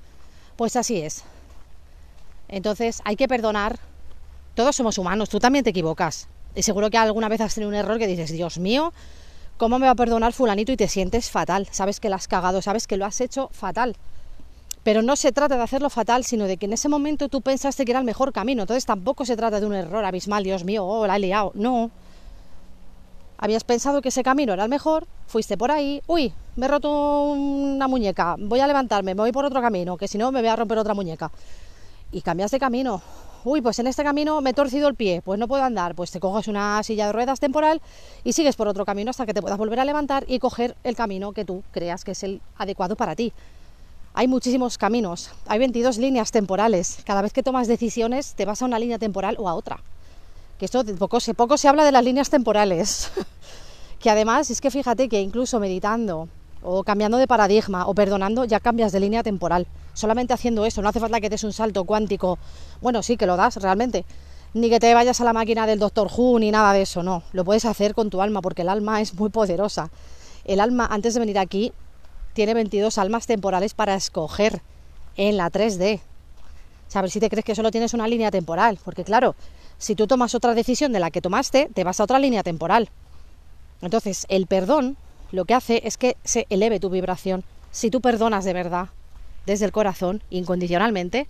Pues 0.56 0.76
así 0.76 1.02
es. 1.02 1.24
Entonces 2.48 3.02
hay 3.06 3.16
que 3.16 3.28
perdonar. 3.28 3.78
Todos 4.56 4.76
somos 4.76 4.98
humanos, 4.98 5.30
tú 5.30 5.40
también 5.40 5.64
te 5.64 5.70
equivocas. 5.70 6.28
Y 6.56 6.64
seguro 6.64 6.90
que 6.90 6.98
alguna 6.98 7.30
vez 7.30 7.42
has 7.42 7.54
tenido 7.54 7.70
un 7.70 7.76
error 7.76 8.00
que 8.00 8.08
dices, 8.08 8.32
Dios 8.32 8.58
mío, 8.58 8.92
¿cómo 9.58 9.78
me 9.78 9.86
va 9.86 9.92
a 9.92 9.96
perdonar 9.96 10.34
fulanito? 10.34 10.72
Y 10.72 10.78
te 10.78 10.88
sientes 10.88 11.30
fatal. 11.30 11.68
Sabes 11.70 12.00
que 12.00 12.10
lo 12.10 12.16
has 12.16 12.28
cagado, 12.28 12.64
sabes 12.64 12.88
que 12.88 12.98
lo 12.98 13.06
has 13.06 13.22
hecho 13.22 13.50
fatal. 13.54 13.96
Pero 14.88 15.02
no 15.02 15.18
se 15.18 15.34
trata 15.34 15.58
de 15.58 15.64
hacerlo 15.64 15.90
fatal, 15.90 16.24
sino 16.24 16.46
de 16.46 16.56
que 16.56 16.66
en 16.66 16.72
ese 16.72 16.88
momento 16.88 17.28
tú 17.28 17.42
pensaste 17.42 17.84
que 17.84 17.92
era 17.92 18.00
el 18.00 18.06
mejor 18.06 18.32
camino. 18.32 18.62
Entonces 18.62 18.86
tampoco 18.86 19.26
se 19.26 19.36
trata 19.36 19.60
de 19.60 19.66
un 19.66 19.74
error 19.74 20.06
abismal, 20.06 20.46
Dios 20.46 20.64
mío, 20.64 20.86
oh, 20.86 21.06
la 21.06 21.18
he 21.18 21.20
liado. 21.20 21.52
No. 21.56 21.92
Habías 23.38 23.66
pensado 23.66 24.02
que 24.02 24.08
ese 24.08 24.24
camino 24.24 24.54
era 24.54 24.64
el 24.64 24.70
mejor, 24.70 25.06
fuiste 25.28 25.58
por 25.58 25.72
ahí, 25.72 26.02
uy, 26.08 26.32
me 26.56 26.68
he 26.68 26.70
roto 26.70 27.24
una 27.34 27.90
muñeca, 27.90 28.38
voy 28.40 28.62
a 28.62 28.68
levantarme, 28.68 29.14
me 29.14 29.24
voy 29.24 29.34
por 29.34 29.44
otro 29.44 29.62
camino, 29.62 29.98
que 29.98 30.08
si 30.08 30.18
no 30.18 30.32
me 30.32 30.40
voy 30.40 30.48
a 30.48 30.56
romper 30.56 30.78
otra 30.78 30.94
muñeca. 30.94 31.32
Y 32.14 32.22
cambias 32.22 32.52
de 32.52 32.58
camino. 32.58 33.02
Uy, 33.44 33.62
pues 33.62 33.80
en 33.80 33.88
este 33.88 34.06
camino 34.06 34.40
me 34.40 34.52
he 34.52 34.54
torcido 34.54 34.88
el 34.88 34.96
pie, 34.96 35.22
pues 35.22 35.38
no 35.38 35.50
puedo 35.50 35.64
andar, 35.64 35.96
pues 35.96 36.12
te 36.12 36.22
coges 36.22 36.48
una 36.48 36.82
silla 36.84 37.08
de 37.08 37.12
ruedas 37.12 37.42
temporal 37.42 37.82
y 38.24 38.32
sigues 38.32 38.56
por 38.56 38.70
otro 38.70 38.86
camino 38.86 39.10
hasta 39.10 39.26
que 39.26 39.34
te 39.34 39.42
puedas 39.42 39.58
volver 39.58 39.82
a 39.82 39.86
levantar 39.86 40.24
y 40.30 40.40
coger 40.40 40.78
el 40.86 40.96
camino 40.96 41.34
que 41.34 41.44
tú 41.44 41.62
creas 41.74 42.06
que 42.06 42.12
es 42.12 42.24
el 42.24 42.40
adecuado 42.58 42.96
para 42.96 43.18
ti. 43.18 43.34
Hay 44.20 44.28
muchísimos 44.28 44.80
caminos, 44.80 45.30
hay 45.46 45.60
22 45.60 46.00
líneas 46.00 46.32
temporales. 46.32 46.98
Cada 47.06 47.22
vez 47.22 47.34
que 47.34 47.44
tomas 47.44 47.68
decisiones 47.68 48.34
te 48.34 48.46
vas 48.46 48.64
a 48.64 48.66
una 48.66 48.80
línea 48.80 48.98
temporal 48.98 49.36
o 49.38 49.48
a 49.48 49.54
otra. 49.54 49.84
Que 50.58 50.66
esto 50.66 50.84
poco 50.98 51.20
se, 51.20 51.36
poco 51.36 51.56
se 51.56 51.68
habla 51.68 51.86
de 51.86 51.92
las 51.92 52.04
líneas 52.04 52.32
temporales. 52.32 53.12
que 54.00 54.10
además 54.10 54.50
es 54.50 54.60
que 54.60 54.72
fíjate 54.72 55.08
que 55.08 55.22
incluso 55.22 55.60
meditando 55.60 56.30
o 56.64 56.84
cambiando 56.84 57.20
de 57.20 57.28
paradigma 57.28 57.86
o 57.86 57.94
perdonando 57.94 58.44
ya 58.44 58.60
cambias 58.60 58.92
de 58.92 59.02
línea 59.02 59.22
temporal. 59.22 59.68
Solamente 59.94 60.34
haciendo 60.34 60.66
eso, 60.66 60.82
no 60.82 60.90
hace 60.90 61.00
falta 61.00 61.22
que 61.22 61.30
des 61.30 61.44
un 61.44 61.54
salto 61.54 61.84
cuántico. 61.84 62.40
Bueno, 62.82 63.04
sí 63.04 63.18
que 63.18 63.28
lo 63.28 63.38
das 63.38 63.58
realmente. 63.58 64.04
Ni 64.56 64.72
que 64.72 64.80
te 64.80 64.96
vayas 64.96 65.22
a 65.22 65.26
la 65.26 65.34
máquina 65.34 65.68
del 65.68 65.78
Doctor 65.78 66.10
Who 66.12 66.40
ni 66.40 66.50
nada 66.50 66.74
de 66.74 66.82
eso, 66.82 67.04
no. 67.04 67.22
Lo 67.34 67.46
puedes 67.46 67.66
hacer 67.66 67.94
con 67.94 68.10
tu 68.10 68.20
alma 68.20 68.42
porque 68.42 68.64
el 68.64 68.70
alma 68.70 69.00
es 69.00 69.14
muy 69.14 69.30
poderosa. 69.30 69.92
El 70.44 70.60
alma 70.60 70.88
antes 70.90 71.14
de 71.14 71.20
venir 71.20 71.38
aquí 71.38 71.72
tiene 72.38 72.54
22 72.54 73.00
almas 73.00 73.26
temporales 73.26 73.74
para 73.74 73.96
escoger 73.96 74.62
en 75.16 75.38
la 75.38 75.50
3D. 75.50 76.00
Saber 76.88 77.10
si 77.10 77.20
te 77.20 77.32
crees 77.32 77.44
que 77.44 77.56
solo 77.56 77.72
tienes 77.72 77.96
una 77.96 78.08
línea 78.08 78.30
temporal, 78.30 78.78
porque 78.86 79.04
claro, 79.04 79.36
si 79.80 79.96
tú 79.96 80.06
tomas 80.06 80.36
otra 80.36 80.54
decisión 80.54 80.94
de 80.94 81.00
la 81.00 81.10
que 81.10 81.20
tomaste, 81.20 81.68
te 81.74 81.84
vas 81.84 82.00
a 82.00 82.04
otra 82.04 82.20
línea 82.20 82.44
temporal. 82.44 82.90
Entonces, 83.82 84.28
el 84.30 84.46
perdón 84.46 84.98
lo 85.32 85.46
que 85.46 85.56
hace 85.56 85.82
es 85.84 85.98
que 85.98 86.16
se 86.24 86.46
eleve 86.52 86.80
tu 86.80 86.92
vibración. 86.92 87.44
Si 87.72 87.90
tú 87.90 88.02
perdonas 88.02 88.46
de 88.46 88.54
verdad, 88.54 88.90
desde 89.48 89.66
el 89.66 89.72
corazón, 89.72 90.22
incondicionalmente, 90.30 91.28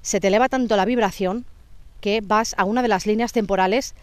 se 0.00 0.20
te 0.20 0.28
eleva 0.28 0.48
tanto 0.48 0.74
la 0.74 0.86
vibración 0.86 1.44
que 2.00 2.22
vas 2.22 2.54
a 2.56 2.64
una 2.64 2.80
de 2.80 2.88
las 2.88 3.04
líneas 3.04 3.32
temporales 3.32 3.94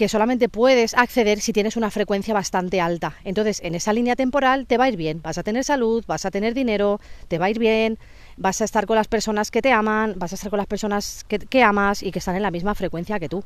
que 0.00 0.08
solamente 0.08 0.48
puedes 0.48 0.94
acceder 0.94 1.40
si 1.40 1.52
tienes 1.52 1.76
una 1.76 1.90
frecuencia 1.90 2.32
bastante 2.32 2.80
alta. 2.80 3.16
Entonces, 3.22 3.60
en 3.62 3.74
esa 3.74 3.92
línea 3.92 4.16
temporal 4.16 4.64
te 4.64 4.78
va 4.78 4.84
a 4.84 4.88
ir 4.88 4.96
bien, 4.96 5.20
vas 5.20 5.36
a 5.36 5.42
tener 5.42 5.62
salud, 5.62 6.02
vas 6.06 6.24
a 6.24 6.30
tener 6.30 6.54
dinero, 6.54 7.02
te 7.28 7.36
va 7.36 7.44
a 7.44 7.50
ir 7.50 7.58
bien, 7.58 7.98
vas 8.38 8.62
a 8.62 8.64
estar 8.64 8.86
con 8.86 8.96
las 8.96 9.08
personas 9.08 9.50
que 9.50 9.60
te 9.60 9.72
aman, 9.72 10.14
vas 10.16 10.32
a 10.32 10.36
estar 10.36 10.48
con 10.48 10.56
las 10.56 10.66
personas 10.66 11.26
que, 11.28 11.62
amas 11.62 12.02
y 12.02 12.12
que 12.12 12.18
están 12.18 12.34
en 12.34 12.40
la 12.40 12.50
misma 12.50 12.74
frecuencia 12.74 13.20
que 13.20 13.28
tú. 13.28 13.44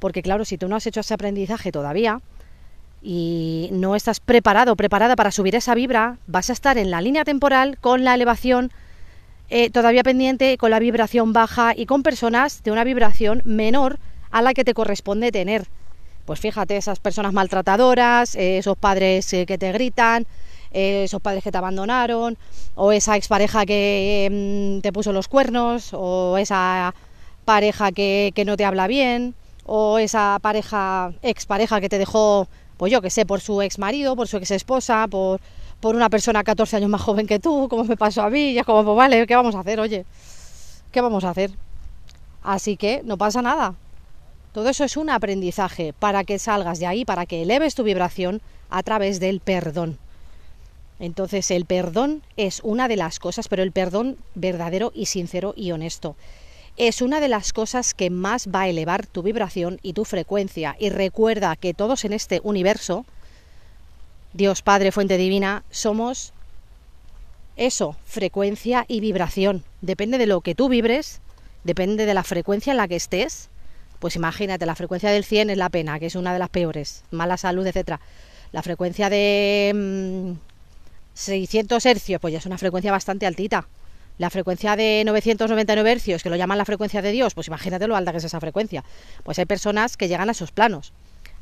Porque 0.00 0.20
claro, 0.20 0.44
si 0.44 0.58
tú 0.58 0.66
no 0.66 0.74
has 0.74 0.84
hecho 0.88 0.98
ese 0.98 1.14
aprendizaje 1.14 1.70
todavía 1.70 2.20
y 3.00 3.68
no 3.70 3.94
estás 3.94 4.18
preparado, 4.18 4.74
preparada 4.74 5.14
para 5.14 5.30
subir 5.30 5.54
esa 5.54 5.76
vibra, 5.76 6.18
vas 6.26 6.50
a 6.50 6.54
estar 6.54 6.76
en 6.76 6.90
la 6.90 7.02
línea 7.02 7.22
temporal 7.22 7.78
con 7.80 8.02
la 8.02 8.16
elevación 8.16 8.72
eh, 9.48 9.70
todavía 9.70 10.02
pendiente, 10.02 10.58
con 10.58 10.72
la 10.72 10.80
vibración 10.80 11.32
baja 11.32 11.72
y 11.76 11.86
con 11.86 12.02
personas 12.02 12.64
de 12.64 12.72
una 12.72 12.82
vibración 12.82 13.42
menor 13.44 14.00
a 14.32 14.42
la 14.42 14.54
que 14.54 14.64
te 14.64 14.74
corresponde 14.74 15.30
tener. 15.30 15.68
Pues 16.24 16.40
fíjate, 16.40 16.76
esas 16.76 17.00
personas 17.00 17.32
maltratadoras, 17.34 18.34
eh, 18.34 18.58
esos 18.58 18.78
padres 18.78 19.30
eh, 19.34 19.44
que 19.44 19.58
te 19.58 19.72
gritan, 19.72 20.26
eh, 20.70 21.04
esos 21.04 21.20
padres 21.20 21.44
que 21.44 21.52
te 21.52 21.58
abandonaron, 21.58 22.38
o 22.74 22.92
esa 22.92 23.16
expareja 23.16 23.66
que 23.66 24.76
mm, 24.78 24.80
te 24.80 24.92
puso 24.92 25.12
los 25.12 25.28
cuernos, 25.28 25.90
o 25.92 26.38
esa 26.38 26.94
pareja 27.44 27.92
que, 27.92 28.32
que, 28.34 28.44
no 28.46 28.56
te 28.56 28.64
habla 28.64 28.86
bien, 28.86 29.34
o 29.66 29.98
esa 29.98 30.38
pareja, 30.40 31.12
expareja 31.22 31.80
que 31.80 31.90
te 31.90 31.98
dejó, 31.98 32.48
pues 32.78 32.90
yo 32.90 33.02
que 33.02 33.10
sé, 33.10 33.26
por 33.26 33.40
su 33.40 33.60
ex 33.60 33.78
marido, 33.78 34.16
por 34.16 34.26
su 34.26 34.38
ex 34.38 34.50
esposa, 34.50 35.06
por, 35.08 35.40
por 35.80 35.94
una 35.94 36.08
persona 36.08 36.42
14 36.42 36.76
años 36.76 36.90
más 36.90 37.02
joven 37.02 37.26
que 37.26 37.38
tú, 37.38 37.68
como 37.68 37.84
me 37.84 37.96
pasó 37.98 38.22
a 38.22 38.30
mí, 38.30 38.52
y 38.52 38.58
es 38.58 38.64
como, 38.64 38.82
pues 38.82 38.96
vale, 38.96 39.26
¿qué 39.26 39.36
vamos 39.36 39.54
a 39.54 39.60
hacer? 39.60 39.78
Oye, 39.78 40.06
¿qué 40.90 41.00
vamos 41.02 41.24
a 41.24 41.30
hacer? 41.30 41.50
Así 42.42 42.76
que 42.76 43.02
no 43.04 43.16
pasa 43.18 43.42
nada, 43.42 43.74
todo 44.54 44.68
eso 44.68 44.84
es 44.84 44.96
un 44.96 45.10
aprendizaje 45.10 45.92
para 45.92 46.22
que 46.22 46.38
salgas 46.38 46.78
de 46.78 46.86
ahí, 46.86 47.04
para 47.04 47.26
que 47.26 47.42
eleves 47.42 47.74
tu 47.74 47.82
vibración 47.82 48.40
a 48.70 48.84
través 48.84 49.18
del 49.18 49.40
perdón. 49.40 49.98
Entonces 51.00 51.50
el 51.50 51.64
perdón 51.64 52.22
es 52.36 52.60
una 52.62 52.86
de 52.86 52.94
las 52.94 53.18
cosas, 53.18 53.48
pero 53.48 53.64
el 53.64 53.72
perdón 53.72 54.16
verdadero 54.36 54.92
y 54.94 55.06
sincero 55.06 55.54
y 55.56 55.72
honesto. 55.72 56.14
Es 56.76 57.02
una 57.02 57.18
de 57.18 57.26
las 57.26 57.52
cosas 57.52 57.94
que 57.94 58.10
más 58.10 58.46
va 58.46 58.62
a 58.62 58.68
elevar 58.68 59.06
tu 59.06 59.24
vibración 59.24 59.80
y 59.82 59.92
tu 59.92 60.04
frecuencia. 60.04 60.76
Y 60.78 60.88
recuerda 60.90 61.56
que 61.56 61.74
todos 61.74 62.04
en 62.04 62.12
este 62.12 62.40
universo, 62.44 63.04
Dios 64.34 64.62
Padre, 64.62 64.92
Fuente 64.92 65.16
Divina, 65.16 65.64
somos 65.72 66.32
eso, 67.56 67.96
frecuencia 68.04 68.84
y 68.86 69.00
vibración. 69.00 69.64
Depende 69.80 70.16
de 70.16 70.26
lo 70.26 70.42
que 70.42 70.54
tú 70.54 70.68
vibres, 70.68 71.20
depende 71.64 72.06
de 72.06 72.14
la 72.14 72.22
frecuencia 72.22 72.70
en 72.70 72.76
la 72.76 72.86
que 72.86 72.96
estés, 72.96 73.50
pues 74.04 74.16
imagínate, 74.16 74.66
la 74.66 74.74
frecuencia 74.74 75.10
del 75.10 75.24
100 75.24 75.48
es 75.48 75.56
la 75.56 75.70
pena, 75.70 75.98
que 75.98 76.04
es 76.04 76.14
una 76.14 76.34
de 76.34 76.38
las 76.38 76.50
peores, 76.50 77.04
mala 77.10 77.38
salud, 77.38 77.66
etcétera. 77.66 78.00
La 78.52 78.60
frecuencia 78.60 79.08
de 79.08 80.36
600 81.14 81.82
mm, 81.82 81.88
hercios, 81.88 82.20
pues 82.20 82.32
ya 82.32 82.38
es 82.38 82.44
una 82.44 82.58
frecuencia 82.58 82.92
bastante 82.92 83.24
altita. 83.24 83.66
La 84.18 84.28
frecuencia 84.28 84.76
de 84.76 85.04
999 85.06 85.90
hercios, 85.90 86.22
que 86.22 86.28
lo 86.28 86.36
llaman 86.36 86.58
la 86.58 86.66
frecuencia 86.66 87.00
de 87.00 87.12
Dios, 87.12 87.32
pues 87.32 87.46
imagínate 87.46 87.86
lo 87.86 87.96
alta 87.96 88.12
que 88.12 88.18
es 88.18 88.24
esa 88.24 88.40
frecuencia. 88.40 88.84
Pues 89.22 89.38
hay 89.38 89.46
personas 89.46 89.96
que 89.96 90.06
llegan 90.06 90.28
a 90.28 90.32
esos 90.32 90.52
planos. 90.52 90.92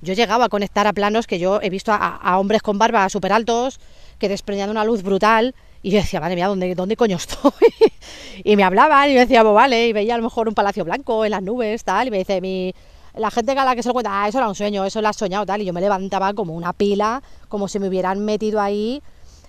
Yo 0.00 0.12
he 0.12 0.16
llegado 0.16 0.44
a 0.44 0.48
conectar 0.48 0.86
a 0.86 0.92
planos 0.92 1.26
que 1.26 1.40
yo 1.40 1.60
he 1.62 1.68
visto 1.68 1.90
a, 1.92 2.38
hombres 2.38 2.62
con 2.62 2.78
barba 2.78 3.08
súper 3.08 3.32
altos, 3.32 3.80
que 4.20 4.28
desprendían 4.28 4.70
una 4.70 4.84
luz 4.84 5.02
brutal, 5.02 5.56
y 5.82 5.90
yo 5.90 5.98
decía, 5.98 6.20
madre 6.20 6.36
mía, 6.36 6.46
¿dónde, 6.46 6.74
dónde 6.74 6.96
coño 6.96 7.16
estoy? 7.16 7.52
y 8.44 8.56
me 8.56 8.64
hablaban 8.64 9.10
y 9.10 9.14
me 9.14 9.20
decía, 9.20 9.42
pues 9.42 9.54
vale, 9.54 9.88
y 9.88 9.92
veía 9.92 10.14
a 10.14 10.18
lo 10.18 10.24
mejor 10.24 10.48
un 10.48 10.54
palacio 10.54 10.84
blanco 10.84 11.24
en 11.24 11.32
las 11.32 11.42
nubes, 11.42 11.82
tal, 11.84 12.08
y 12.08 12.10
me 12.10 12.18
dice, 12.18 12.40
mi, 12.40 12.72
la 13.14 13.30
gente 13.30 13.52
a 13.52 13.74
que 13.74 13.82
se 13.82 13.88
lo 13.88 13.92
cuenta, 13.92 14.22
ah, 14.22 14.28
eso 14.28 14.38
era 14.38 14.48
un 14.48 14.54
sueño, 14.54 14.84
eso 14.84 15.02
lo 15.02 15.08
has 15.08 15.16
soñado, 15.16 15.44
tal, 15.44 15.60
y 15.60 15.64
yo 15.64 15.72
me 15.72 15.80
levantaba 15.80 16.32
como 16.34 16.54
una 16.54 16.72
pila, 16.72 17.22
como 17.48 17.68
si 17.68 17.78
me 17.78 17.88
hubieran 17.88 18.24
metido 18.24 18.60
ahí 18.60 19.02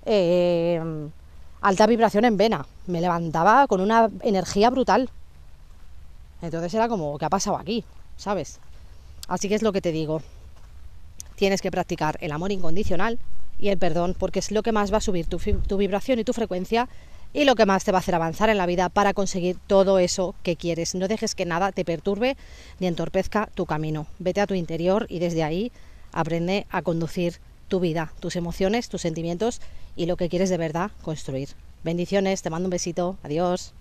eh, 0.06 0.82
alta 1.62 1.88
vibración 1.88 2.26
en 2.26 2.38
vena. 2.38 2.66
Me 2.88 3.00
levantaba 3.00 3.68
con 3.68 3.80
una 3.80 4.10
energía 4.22 4.70
brutal. 4.70 5.10
Entonces 6.42 6.74
era 6.74 6.90
como, 6.90 7.18
¿qué 7.18 7.26
ha 7.26 7.30
pasado 7.30 7.58
aquí? 7.58 7.86
¿Sabes? 8.18 8.60
Así 9.30 9.48
que 9.48 9.56
es 9.56 9.62
lo 9.62 9.72
que 9.72 9.82
te 9.82 9.94
digo. 9.94 10.22
Tienes 11.36 11.62
que 11.62 11.72
practicar 11.72 12.18
el 12.20 12.32
amor 12.34 12.52
incondicional 12.52 13.18
y 13.64 13.70
el 13.70 13.78
perdón, 13.78 14.14
porque 14.20 14.40
es 14.40 14.52
lo 14.52 14.62
que 14.62 14.74
más 14.74 14.92
va 14.92 14.98
a 14.98 15.02
subir 15.02 15.26
tu, 15.26 15.38
tu 15.38 15.78
vibración 15.78 16.20
y 16.20 16.26
tu 16.26 16.34
frecuencia 16.34 16.90
y 17.32 17.46
lo 17.46 17.56
que 17.56 17.66
más 17.66 17.86
te 17.86 17.94
va 17.94 18.00
a 18.00 18.02
hacer 18.02 18.14
avanzar 18.14 18.50
en 18.50 18.58
la 18.58 18.66
vida 18.66 18.90
para 18.90 19.14
conseguir 19.14 19.58
todo 19.68 20.00
eso 20.00 20.36
que 20.44 20.58
quieres. 20.58 20.96
No 20.96 21.08
dejes 21.08 21.34
que 21.34 21.46
nada 21.46 21.72
te 21.72 21.86
perturbe 21.86 22.36
ni 22.82 22.88
entorpezca 22.88 23.50
tu 23.56 23.66
camino. 23.66 24.06
Vete 24.20 24.42
a 24.42 24.48
tu 24.48 24.54
interior 24.54 25.06
y 25.08 25.20
desde 25.20 25.44
ahí 25.44 25.72
aprende 26.12 26.68
a 26.72 26.82
conducir 26.82 27.40
tu 27.70 27.80
vida, 27.80 28.12
tus 28.20 28.36
emociones, 28.36 28.90
tus 28.90 29.02
sentimientos 29.02 29.62
y 29.96 30.08
lo 30.08 30.18
que 30.18 30.28
quieres 30.28 30.50
de 30.50 30.58
verdad 30.58 30.92
construir. 31.02 31.48
Bendiciones, 31.86 32.42
te 32.42 32.50
mando 32.50 32.68
un 32.68 32.72
besito, 32.72 33.18
adiós. 33.24 33.74